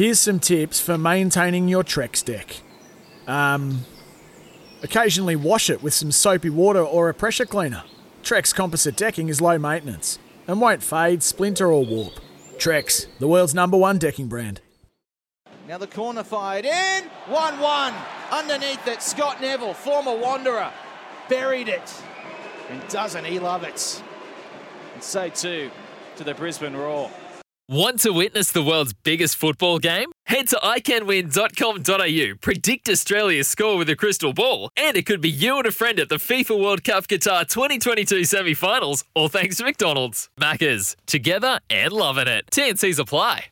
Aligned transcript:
Here's 0.00 0.18
some 0.18 0.40
tips 0.40 0.80
for 0.80 0.96
maintaining 0.96 1.68
your 1.68 1.84
Trex 1.84 2.24
deck. 2.24 2.62
Um, 3.26 3.84
occasionally 4.82 5.36
wash 5.36 5.68
it 5.68 5.82
with 5.82 5.92
some 5.92 6.10
soapy 6.10 6.48
water 6.48 6.82
or 6.82 7.10
a 7.10 7.12
pressure 7.12 7.44
cleaner. 7.44 7.82
Trex 8.22 8.54
composite 8.54 8.96
decking 8.96 9.28
is 9.28 9.42
low 9.42 9.58
maintenance 9.58 10.18
and 10.48 10.58
won't 10.58 10.82
fade, 10.82 11.22
splinter, 11.22 11.70
or 11.70 11.84
warp. 11.84 12.14
Trex, 12.56 13.08
the 13.18 13.28
world's 13.28 13.54
number 13.54 13.76
one 13.76 13.98
decking 13.98 14.26
brand. 14.26 14.62
Now 15.68 15.76
the 15.76 15.86
corner 15.86 16.24
fired 16.24 16.64
in. 16.64 17.04
1 17.26 17.60
1. 17.60 17.94
Underneath 18.32 18.88
it, 18.88 19.02
Scott 19.02 19.42
Neville, 19.42 19.74
former 19.74 20.16
Wanderer, 20.16 20.72
buried 21.28 21.68
it. 21.68 22.02
And 22.70 22.80
doesn't 22.88 23.26
he 23.26 23.38
love 23.38 23.64
it? 23.64 24.02
And 24.94 25.02
so 25.02 25.28
too 25.28 25.70
to 26.16 26.24
the 26.24 26.32
Brisbane 26.32 26.74
Roar. 26.74 27.10
Want 27.70 28.00
to 28.00 28.10
witness 28.10 28.50
the 28.50 28.64
world's 28.64 28.92
biggest 28.92 29.36
football 29.36 29.78
game? 29.78 30.10
Head 30.26 30.48
to 30.48 30.56
iCanWin.com.au, 30.56 32.36
predict 32.40 32.88
Australia's 32.88 33.46
score 33.46 33.76
with 33.76 33.88
a 33.88 33.94
crystal 33.94 34.32
ball, 34.32 34.70
and 34.76 34.96
it 34.96 35.06
could 35.06 35.20
be 35.20 35.30
you 35.30 35.56
and 35.56 35.66
a 35.66 35.70
friend 35.70 36.00
at 36.00 36.08
the 36.08 36.16
FIFA 36.16 36.60
World 36.60 36.82
Cup 36.82 37.06
Qatar 37.06 37.48
2022 37.48 38.24
semi 38.24 38.54
finals, 38.54 39.04
all 39.14 39.28
thanks 39.28 39.58
to 39.58 39.64
McDonald's. 39.64 40.28
Maccas, 40.36 40.96
together 41.06 41.60
and 41.70 41.92
loving 41.92 42.26
it. 42.26 42.44
TNCs 42.50 42.98
apply. 42.98 43.44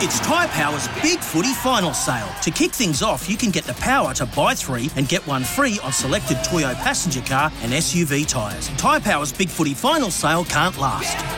It's 0.00 0.18
Tyre 0.20 0.48
Power's 0.48 0.88
Big 1.02 1.18
Footy 1.18 1.52
Final 1.52 1.92
Sale. 1.92 2.30
To 2.40 2.50
kick 2.50 2.70
things 2.70 3.02
off, 3.02 3.28
you 3.28 3.36
can 3.36 3.50
get 3.50 3.64
the 3.64 3.74
power 3.74 4.14
to 4.14 4.24
buy 4.24 4.54
three 4.54 4.88
and 4.96 5.06
get 5.06 5.26
one 5.26 5.44
free 5.44 5.78
on 5.84 5.92
selected 5.92 6.42
Toyo 6.42 6.72
passenger 6.76 7.20
car 7.20 7.52
and 7.60 7.70
SUV 7.70 8.26
tyres. 8.26 8.68
Tyre 8.78 9.00
Power's 9.00 9.30
Big 9.30 9.50
Footy 9.50 9.74
Final 9.74 10.10
Sale 10.10 10.46
can't 10.46 10.78
last. 10.78 11.37